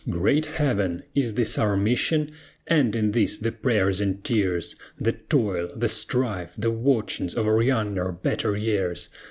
Great 0.09 0.47
Heaven! 0.47 1.03
Is 1.13 1.35
this 1.35 1.59
our 1.59 1.77
mission? 1.77 2.31
End 2.65 2.95
in 2.95 3.11
this 3.11 3.37
the 3.37 3.51
prayers 3.51 4.01
and 4.01 4.23
tears, 4.23 4.75
The 4.99 5.11
toil, 5.11 5.69
the 5.75 5.89
strife, 5.89 6.55
the 6.57 6.71
watchings 6.71 7.35
of 7.35 7.45
our 7.45 7.61
younger, 7.61 8.11
better 8.11 8.57
years? 8.57 9.09